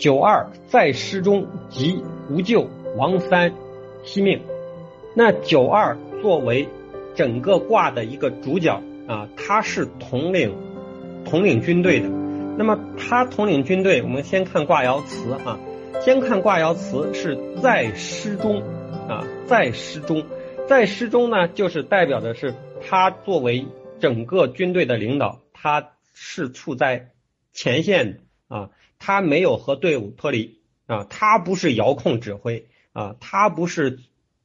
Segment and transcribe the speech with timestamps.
[0.00, 3.52] 九二在师中即无咎，王三
[4.02, 4.40] 惜命。
[5.14, 6.66] 那九二作为
[7.14, 10.56] 整个卦的一个主角啊，他是统领
[11.26, 12.08] 统领军队的。
[12.56, 15.58] 那么他统领军队，我们先看卦爻辞啊，
[16.00, 18.62] 先看卦爻辞是在师中
[19.06, 20.24] 啊，在师中，
[20.66, 23.66] 在师中呢，就是代表的是他作为
[24.00, 27.10] 整个军队的领导，他是处在
[27.52, 33.98] 前线啊，他没有和队伍脱离啊，他不是遥控指挥啊，他不是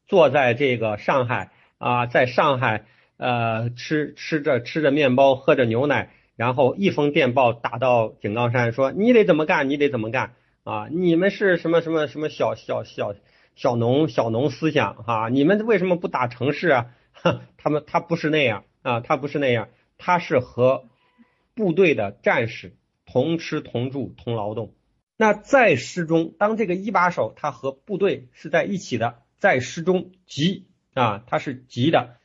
[0.08, 2.86] 坐在这个上海啊，在上海
[3.18, 6.10] 呃吃吃着吃着面包，喝着牛奶。
[6.38, 10.34] 然后一封电报打到井冈山，说你得怎么干，你得怎么干
[10.66, 10.88] 啊？
[10.92, 13.16] 你们是什么什么什么小小小
[13.56, 15.30] 小农小农思想哈？
[15.30, 16.88] 你们为什么不打城市啊？
[17.58, 20.84] 他们他不是那样啊，他不是那样，他是和
[21.56, 22.74] 部队的战士
[23.16, 24.74] 同吃同住同劳动。
[25.16, 32.18] 那在师中，当这个一把手他和部队是在一起的，在师中急啊，他是急的。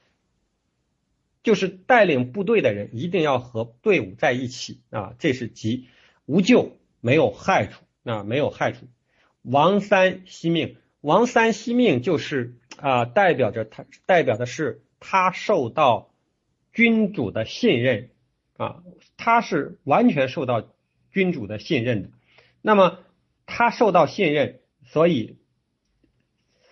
[1.45, 5.87] 就是带领部队的人一定要和队伍在一起啊，这是吉，
[6.27, 8.89] 无咎，没有害处啊，没有害处。
[9.43, 16.13] 王三惜命，王三惜命就是啊，代表着他，代表的是他受到
[16.73, 18.11] 君主的信任
[18.57, 18.83] 啊，
[19.17, 20.69] 他是完全受到
[21.13, 22.09] 君主的信任的。
[22.63, 22.99] 那么
[23.47, 25.39] 他受到信任，所以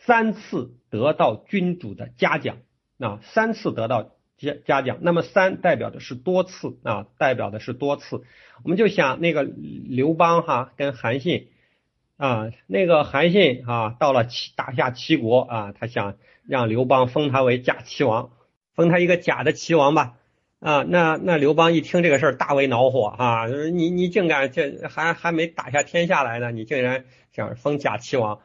[0.04, 2.58] 三次得到君主的嘉奖
[2.98, 4.12] 啊，三次得到。
[4.40, 8.22] 嘉嘉奖，那么三代表的是多次啊，代表的是多次。
[8.62, 11.48] 我们就想那个刘邦哈跟韩信
[12.16, 18.30] 啊，那个韩信啊到了齐打下齐国啊，他想让刘邦封他为假齐王，
[18.76, 20.17] 封他一个假的齐王吧
[20.60, 20.82] 啊。
[20.82, 28.40] 那那刘邦一听这个事儿大为恼火啊，你你竟敢这还还没打下天下来呢，你竟然想封假齐王。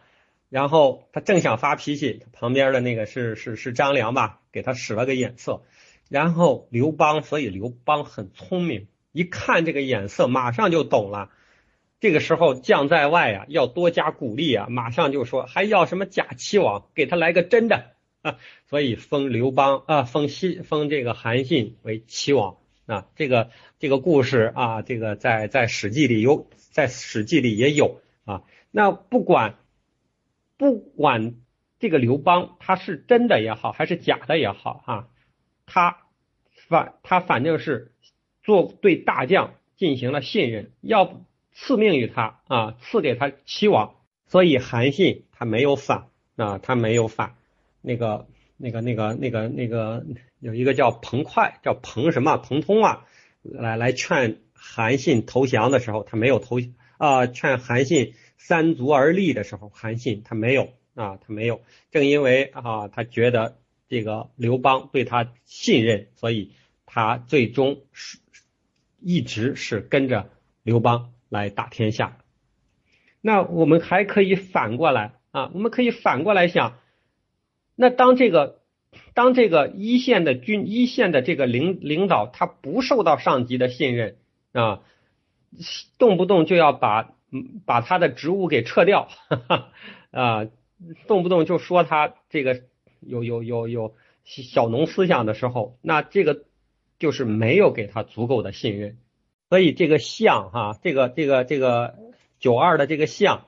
[0.50, 5.64] 然后他正想发脾气，旁边的那个是是是张良吧，给他使了个眼色。
[6.10, 11.30] 然后刘邦，所以刘邦很聪明，一看这个眼色，马上就懂了。
[12.00, 17.93] 这个时候将在外啊，要多加鼓励啊，马上就说还要什么假齐王，给他来个真的
[18.24, 18.40] 啊。
[18.68, 22.58] 所以封刘邦啊，封信封这个韩信为齐王
[22.88, 23.08] 啊。
[23.16, 28.42] 这个这个故事啊，这个在在史记里有，在史记里也有啊。
[28.72, 29.60] 那不管
[30.58, 31.36] 不管
[31.78, 35.08] 这个刘邦他是真的也好，还是假的也好啊。
[35.66, 35.98] 他
[36.68, 37.92] 反他反正是
[38.42, 43.96] 做对大将进行了信任，要赐命于他啊，赐给他齐王，
[44.28, 47.36] 所以韩信他没有反啊，他没有反。
[47.84, 48.26] 那个
[48.58, 50.04] 那个那个那个那个
[50.40, 53.06] 有一个叫彭快，叫彭什么彭通啊，
[53.44, 56.58] 来来劝韩信投降的时候，他没有投
[56.98, 61.62] 啊，劝韩信三足而立的时候，韩信他没有啊，他没有，
[61.92, 63.60] 正因为啊，他觉得。
[63.90, 66.54] 这个刘邦对他信任，所以
[66.88, 68.18] 他最终是
[69.00, 70.32] 一直是跟着
[70.64, 72.18] 刘邦来打天下。
[73.22, 76.80] 那我们还可以反过来啊，我们可以反过来想，
[77.76, 78.62] 那当这个
[79.14, 84.18] 当这个一线的军一线的这个领领导他不受到上级的信任
[84.52, 84.82] 啊，
[85.98, 87.14] 动不动就要把
[87.66, 89.70] 把他的职务给撤掉哈哈
[90.12, 90.48] 啊，
[91.08, 92.62] 动不动就说他这个。
[93.06, 96.46] 有有有有小农思想的时候，那这个
[97.00, 98.98] 就是没有给他足够的信任，
[99.50, 101.96] 所以这个象哈，这个这个这个
[102.40, 103.48] 九二的这个象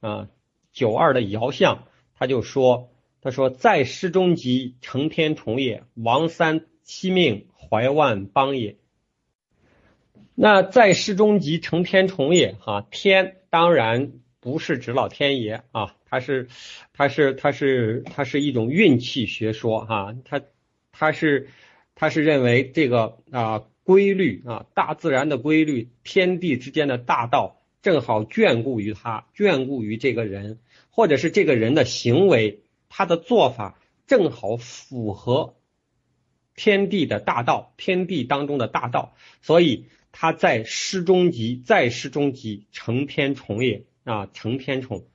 [0.00, 0.28] 啊，
[0.72, 1.84] 九二的爻象，
[2.18, 2.88] 他就说，
[3.24, 8.76] 他说在师中即承天虫也，王三七命，怀万邦也。
[10.34, 15.96] 那在师中即承天虫也哈，天当然不是指老天爷啊。
[16.04, 16.48] 它是，
[16.92, 20.42] 它是，它是，它是一种运气学说哈，它，
[20.92, 21.48] 它是，
[21.94, 30.58] 它是认为这个啊规律啊大自然的规律，天地之间的大道正好眷顾于他，眷顾于这个人，
[30.90, 32.60] 或者是这个人的行为，
[32.96, 33.76] 他的做法
[34.06, 35.56] 正好符合
[36.54, 45.08] 天地的大道，天地当中的大道，所以他在师中极，在师中极成天宠也啊，成天宠。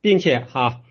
[0.00, 0.82] 并且哈，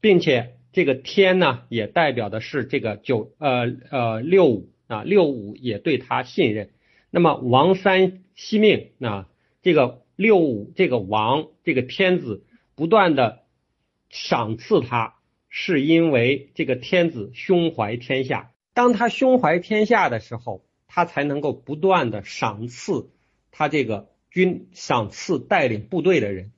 [0.00, 6.70] 并且这个天呢，也代表的是这个九呃呃六五啊，六五也对他信任。
[7.10, 9.28] 那么王三惜命啊，
[9.60, 13.42] 这个六五这个王这个天子不断的
[14.10, 15.14] 赏赐他，
[15.48, 18.50] 是因为这个天子胸怀天下。
[18.74, 23.10] 当他胸怀天下的时候，他才能够不断的赏赐
[23.52, 26.50] 他这个军赏赐带领部队的人。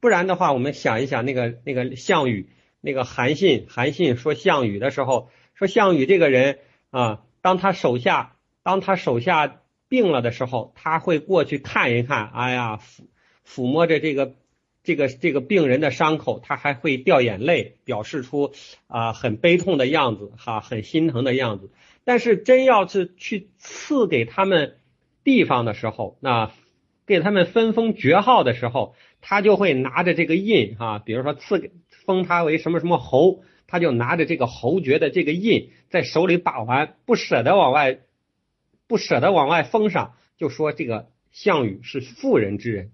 [0.00, 2.48] 不然的话，我们想一想，那个那个项羽，
[2.80, 6.58] 那个韩信，韩信说项羽的时候，说项羽这个人
[6.90, 13.04] 啊，当他手下当他手下病了的时候，他会过去看一看，哎呀，抚
[13.46, 14.34] 抚摸着这个。
[14.84, 18.52] 这个这个病人的伤口，他还会掉眼泪，表示出
[18.86, 21.70] 啊很悲痛的样子，哈，很心疼的样子。
[22.04, 24.76] 但是真要是去赐给他们
[25.24, 26.52] 地方的时候，那
[27.06, 31.72] 给他们分封爵号的时候，他就会拿着这个印，哈，比如说赐给
[32.04, 38.00] 封他为什么什么侯，他就拿着这个侯爵的这个印在手里把玩，不舍得往外，
[38.86, 42.90] 不舍得往外封上，就说这个项羽是妇人之人。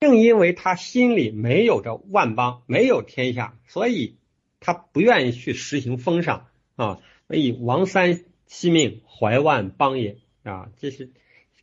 [0.00, 4.16] 正因为他心里没有着万邦，没有天下，所以
[4.58, 7.00] 他不愿意去实行封赏啊。
[7.28, 11.12] 所以王三惜命，怀万邦也啊，这是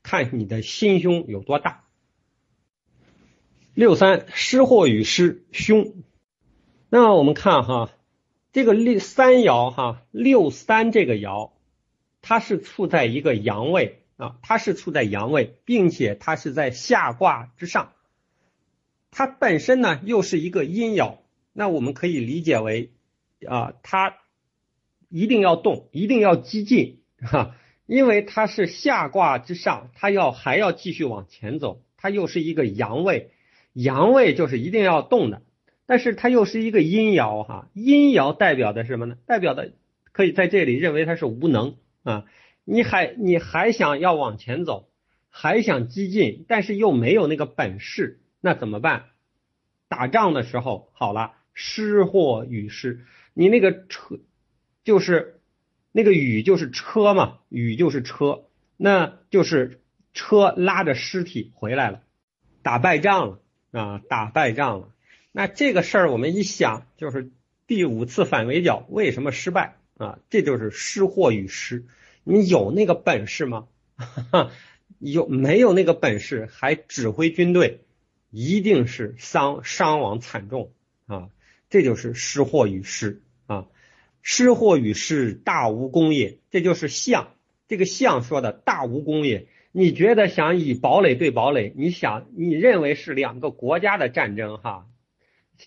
[0.04, 1.84] 看你的心胸有多大。
[3.74, 5.96] 六三失祸与失凶，
[6.90, 7.92] 那我们看哈，
[8.54, 11.54] 这个六三爻哈，六三这个爻，
[12.22, 17.94] 它是处在一个阳位啊，它是处在阳位，并且它是在下卦之上。
[19.12, 21.18] 它本身呢又是一个阴爻，
[21.54, 22.92] 那我们可以理解为
[23.48, 24.18] 啊，它
[25.10, 27.56] 一定要动，一定要激进哈，
[27.86, 33.32] 因为它是下卦之上，它要还要继续往前走，它又是一个阳位，
[33.74, 35.42] 阳位就是一定要动的，
[35.86, 39.18] 但是它又是一个阴爻哈，阴爻代表的什么呢？
[39.26, 39.74] 代表的
[40.12, 42.26] 可以在这里认为它是无能啊，
[42.66, 44.90] 你还你还想要往前走，
[45.30, 48.20] 还想激进，但是又没有那个本事。
[48.42, 49.06] 那怎么办？
[49.88, 54.20] 打仗的时候好了，失货与失，你那个车
[54.84, 55.40] 就是
[55.92, 58.46] 那个雨就是车嘛，雨就是车，
[58.76, 59.82] 那就是
[60.14, 62.04] 车拉着尸体回来了，
[62.62, 63.40] 打败仗了
[63.72, 64.90] 啊，打败仗了。
[65.32, 67.32] 那这个事儿我们一想，就是
[67.66, 70.20] 第五次反围剿为什么失败啊？
[70.30, 71.86] 这就是失货与失，
[72.24, 73.68] 你有那个本事吗？
[75.00, 77.82] 有没有那个本事还指挥军队？
[78.30, 80.72] 一定是伤伤亡惨重
[81.06, 81.30] 啊！
[81.70, 83.68] 这就是失祸与失啊！
[84.22, 86.40] 失祸与失，大无功也。
[86.52, 87.36] 这就是象，
[87.68, 89.48] 这个象说的大无功也。
[89.72, 94.88] 你觉得想以堡垒对堡垒，你想你认为是两个国家的战争哈？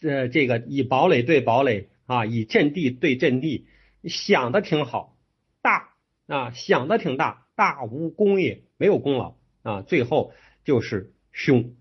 [0.03, 3.67] 呃，这个以堡垒对堡垒啊，以阵地对阵地，
[4.05, 5.17] 想的挺好，
[5.63, 5.91] 大
[6.27, 10.33] 啊，想的挺大，大无功也，没有功劳啊，最后
[10.65, 11.75] 就是凶。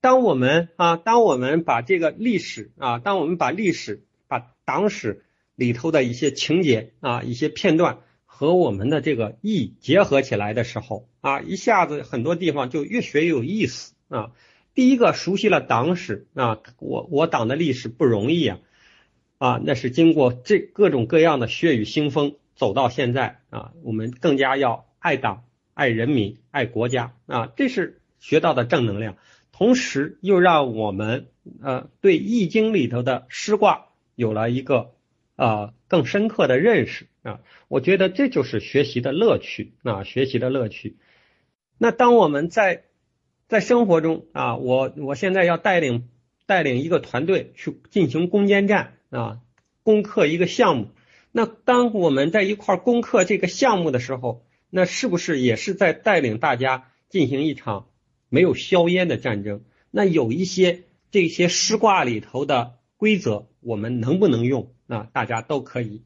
[0.00, 5.24] 当我们啊，当我们把这个历史啊，当我们把历史、把党史
[5.54, 14.32] 里头的一些情节啊、一些片段和我们的这个意结合起来的时候啊，一下子很多地方就越学越有意思啊。
[14.72, 18.58] 第一个，熟悉了党史啊，我我党的历史不容易啊
[19.36, 25.44] 啊，那是经过这各种各样的血雨腥风走到现在啊，我们更加要爱党、
[25.74, 29.16] 爱人民、爱国家啊，这是学到的正能量。
[29.60, 31.26] 同时又让我们
[31.62, 34.92] 呃对易经里头的师卦有了一个
[35.36, 40.96] 啊更深刻的认识啊，我觉得这就是学习的乐趣啊，学习的乐趣。
[41.76, 42.84] 那当我们在
[43.48, 46.08] 在生活中啊，我我现在要带领
[46.46, 49.40] 带领一个团队去进行攻坚战啊，
[49.82, 50.88] 攻克一个项目。
[51.32, 57.88] 那当我们在一块攻克这个项目的时候，那是不是也是在带领大家进行一场？
[58.30, 64.72] 没有硝烟的战争，那有一些这些诗卦里头的规则，我们能不能用？
[64.86, 66.02] 啊，大家都可以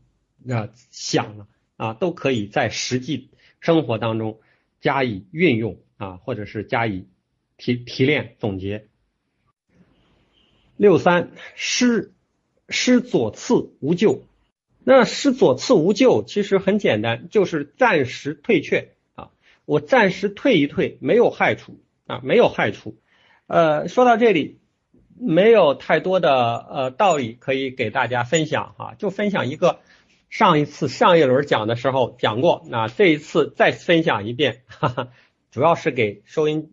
[0.49, 4.41] 啊想了啊，都可以在实际生活当中
[4.81, 7.07] 加以运用啊，或者是加以
[7.57, 8.89] 提提炼总结。
[10.77, 12.13] 六三师
[12.69, 14.25] 师左次无咎，
[14.83, 19.31] 那师左次无咎其实很简单，就是暂时退却啊，
[19.65, 21.79] 我暂时退一退，没有害处。
[22.07, 22.99] 啊，没有害处。
[23.47, 24.59] 呃，说到这里，
[25.19, 29.81] 没有太多的呃道理可以给大家分享哈，就分享一个
[30.31, 35.09] 上一次上一轮讲的时候讲过，那这一次再分享一遍，哈哈，
[35.51, 36.71] 主要是给收音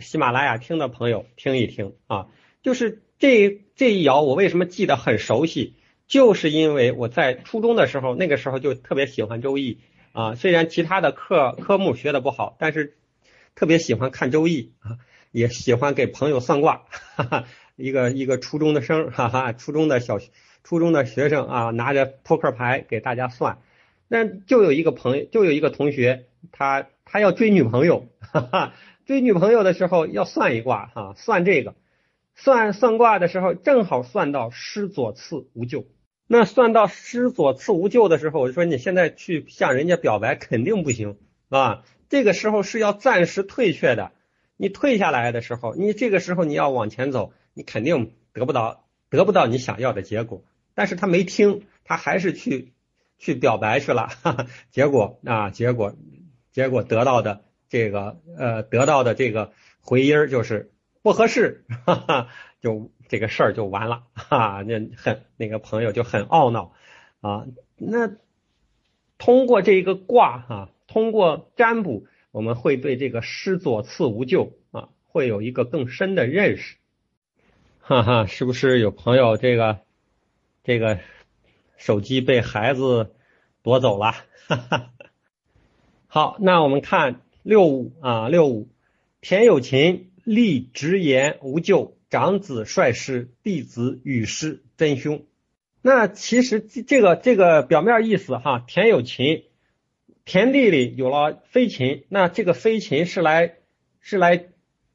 [0.00, 2.28] 喜马拉雅听的朋友听一听啊。
[2.62, 5.76] 就是这这一爻，我为什么记得很熟悉，
[6.06, 9.78] 就是因为我在初中的时候，那个时候就特别喜欢周易
[10.12, 12.96] 啊，虽然其他的课科目学的不好，但是。
[13.54, 14.98] 特别喜欢看周易啊，
[15.30, 16.82] 也喜欢给朋友算卦，
[17.16, 17.44] 哈哈，
[17.76, 20.18] 一个一个初中的生，哈哈，初中的小
[20.62, 23.58] 初中的学生啊，拿着扑克牌给大家算。
[24.08, 28.74] 那就有一个朋友，就有一个同学，他他要追女朋友，哈哈，
[29.06, 31.74] 追女朋友的时候要算一卦哈，算这个，
[32.34, 35.86] 算算卦的时候正好算到师左次无咎。
[36.26, 41.18] 那算到师左次无咎的时候，我就说你现在去向人家表白肯定不行
[41.50, 44.12] 啊，这个时候是要暂时退却的。
[44.56, 50.44] 你退下来的时候，你这个时候你要往前走，你肯定得不到得不到你想要的结果。
[50.74, 52.72] 但是他没听，他还是去
[53.18, 55.96] 去表白去了，哈 哈结果啊，结果
[56.52, 62.28] 结果得到的这个呃得到的这个回音就是不合适， 哈哈，
[62.60, 66.72] 就这个事儿就完了，哈， 那很那个朋友就很懊恼
[67.20, 67.46] 啊。
[67.76, 68.12] 那
[69.18, 72.06] 通过这一个卦哈，通过占卜。
[72.30, 76.76] 我们会对这个师左次无咎啊，会有一个更深的认识，
[77.78, 79.80] 哈哈，是不是有朋友这个
[80.64, 80.98] 这个
[81.76, 83.14] 手机被孩子
[83.62, 84.12] 夺走了？
[84.48, 84.90] 哈哈。
[86.08, 88.68] 好，那我们看六五啊，六五，
[89.20, 95.24] 田有勤立直言无咎，长子率师，弟子与师真凶。
[95.82, 99.44] 那其实这个这个表面意思哈，田有勤。
[100.24, 103.56] 田地里有了飞禽，那这个飞禽是来
[104.00, 104.46] 是来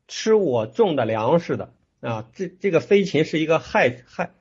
[0.07, 1.71] 吃我种的粮食的
[2.01, 2.27] 啊。
[2.33, 4.31] 这这个飞禽是一个害害，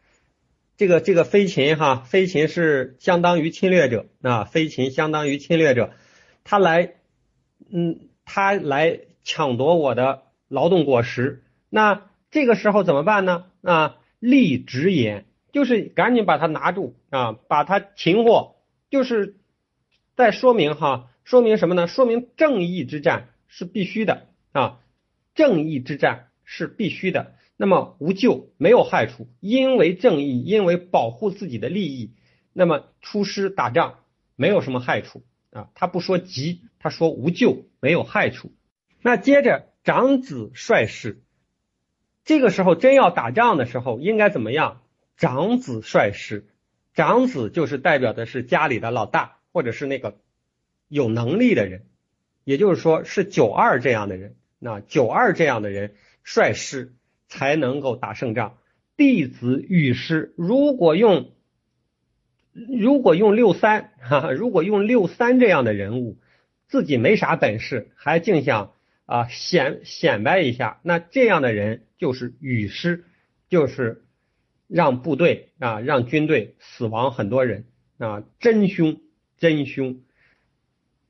[0.78, 5.90] 这个这个飞禽哈，飞禽是相当于侵略者啊，飞禽相当于侵略者，
[6.42, 6.94] 他来
[7.70, 11.44] 嗯，他来抢夺我的劳动果实。
[11.68, 13.44] 那这个时候怎么办呢？
[13.60, 18.56] 啊，立直言，就是赶紧把它拿住啊，把它擒获，
[18.88, 19.34] 就是。
[20.18, 21.86] 再说明哈，说明什么呢？
[21.86, 24.80] 说明正义之战是必须的啊，
[25.36, 27.36] 正义之战是必须的。
[27.56, 32.16] 那么无咎，没有害处，因为正义，因为保护自己的利益，
[32.52, 34.00] 那么出师打仗
[34.34, 35.22] 没有什么害处
[35.52, 35.68] 啊。
[35.76, 38.50] 他不说急，他说无咎，没有害处。
[39.00, 41.22] 那接着长子率师，
[42.24, 44.82] 这个时候真要打仗的时候，应该怎么样？
[45.16, 46.48] 长子率师，
[46.92, 49.37] 长子就是代表的是家里的老大。
[49.52, 50.18] 或者是那个
[50.88, 51.86] 有能力的人，
[52.44, 56.94] 也就是说是九二这样的人，那九二这样的人率师
[57.28, 58.58] 才能够打胜仗。
[58.96, 61.32] 弟子与师，如果用
[62.52, 66.18] 如果用六三哈，如果用六三这样的人物，
[66.66, 68.72] 自己没啥本事，还净想
[69.06, 73.04] 啊显显摆一下，那这样的人就是与师，
[73.48, 74.04] 就是
[74.66, 77.66] 让部队啊让军队死亡很多人
[77.98, 79.00] 啊真凶。
[79.38, 80.00] 真凶，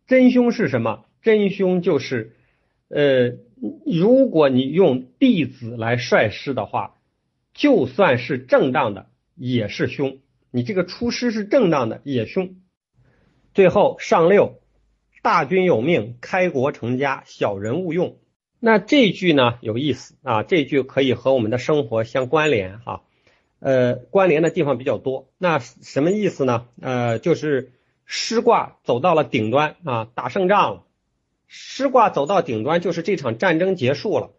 [0.07, 1.05] 真凶是什么？
[1.21, 2.37] 真凶就是，
[2.89, 3.33] 呃，
[3.85, 6.95] 如果你用弟子来率师的话，
[7.53, 10.19] 就算是正当的也是凶。
[10.53, 12.55] 你这个出师是正当的也凶。
[13.53, 14.61] 最后上六，
[15.23, 18.19] 大军有命，开国成家，小人勿用。
[18.61, 23.03] 那这句呢有意思啊，这句可以和我们的生活相关联哈，
[23.59, 25.29] 呃，关联的地方比较多。
[25.37, 26.69] 那什么意思呢？
[26.81, 27.73] 呃，就是。
[28.11, 30.85] 师卦走到了顶端啊，打胜仗了。
[31.47, 34.31] 师卦走到顶端，就是这场战争结束了。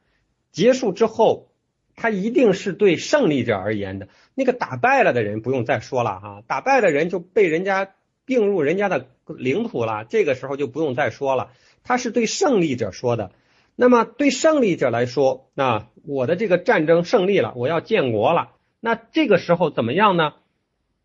[0.51, 1.51] 结束之后，
[1.95, 4.07] 他一定是对胜利者而言的。
[4.33, 7.93] 那个打败了的人不用再说了哈，打败的人就被人家
[8.25, 11.51] 并入人家的领土了，这个时候就不用再说了。
[11.83, 13.31] 他是对胜利者说的。
[13.75, 18.49] 那么对胜利者来说，那我的这个战争胜利了，我要建国了。
[18.79, 20.33] 那这个时候怎么样呢？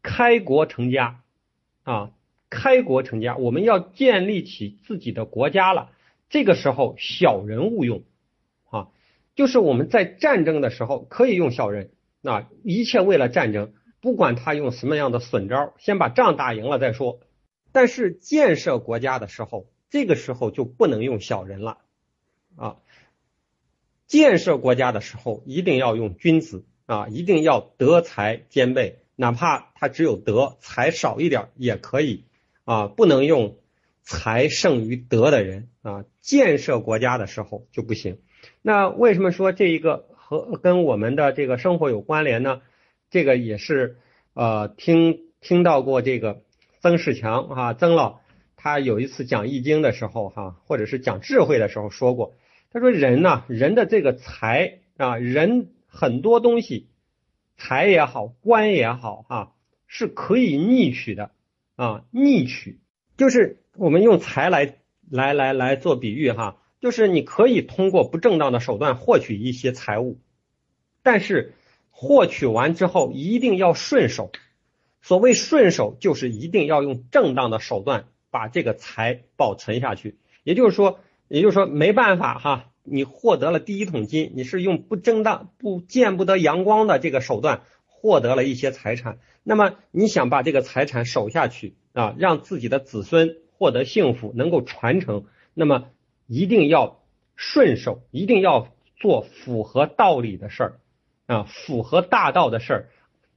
[0.02, 1.20] 开国成家
[1.82, 2.10] 啊。
[2.54, 5.90] 开国成家，我们要建立起自己的国家了。
[6.30, 8.04] 这个时候，小人勿用
[8.70, 8.88] 啊，
[9.34, 17.18] 就是我们在战争的时候可以用小人，那一切为了战争，不管他用什么样的损招，先把仗打赢了再说。
[17.72, 21.78] 但是建设国家的时候，这个时候就不能用小人了
[22.56, 22.76] 啊。
[24.06, 32.24] 建设国家的时候，一定要用君子啊，一定要德才兼备，哪怕他只有德，才少一点也可以。
[32.64, 33.56] 啊，不能用
[34.02, 38.18] 才胜于德的人啊，建设国家的时候就不行。
[38.62, 42.62] 那为什么说这一个和跟我们的这个生活有关联呢？
[43.10, 43.98] 这个也是
[44.32, 46.42] 呃听听到过这个
[46.80, 48.20] 曾仕强啊，曾老
[48.56, 52.34] 他有一次讲易经的时候哈，或者是讲智慧的时候说过，
[52.72, 56.88] 他说人呢，人的这个才啊，人很多东西，
[57.56, 59.52] 财也好，官也好哈，
[59.86, 61.30] 是可以逆取的。
[61.76, 62.80] 啊，逆取
[63.16, 64.76] 就是我们用财来
[65.10, 70.18] 来来来做比喻哈，就是你可以通过不正当的手段获取一些财物，
[71.02, 71.54] 但是
[71.90, 74.30] 获取完之后一定要顺手。
[75.00, 80.16] 所谓顺手，就是一定要用正当的手段把这个财保存下去。
[80.44, 87.64] 也就是说，也就是说没办法哈，你获得了第一桶金，你是用不正当、不见不得阳光的这个手段
[88.04, 95.88] 获得了一些财产，那么你想把这个财产守下去啊，让自己的子孙获得幸福，能够传承，那么
[96.26, 97.02] 一定要
[97.34, 100.80] 顺手，一定要做符合道理的事儿
[101.24, 102.88] 啊，符合大道的事儿，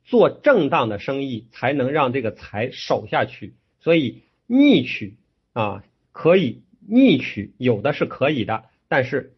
[0.03, 3.55] 做正当的生意，才能让这个财守下去。
[3.79, 5.15] 所以逆取
[5.53, 6.63] 啊，可以。
[6.89, 9.33] 逆取有的是可以的，但是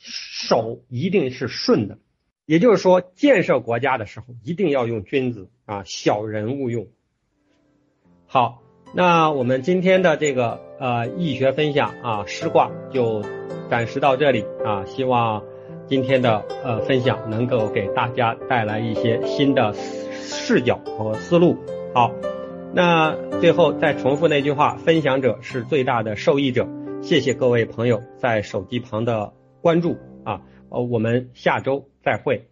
[0.00, 1.98] 守一定是顺的。
[2.52, 6.86] 也就是说，建设国家的时候一定要用君子啊，小人勿用。
[8.26, 8.60] 好，
[8.92, 13.24] 那我们今天的这个呃易学分享啊，师卦就
[13.70, 14.84] 暂时到这里啊。
[14.84, 15.42] 希望
[15.86, 21.56] 今天的呃分享能够给大家带来一些新的视角和思路。
[21.94, 22.12] 好，
[22.74, 26.68] 那最后再重复那句话：分享者是最大的受益者。
[27.00, 29.32] 谢谢各位朋友在手机旁的
[29.62, 32.51] 关注啊，呃，我们下周再会。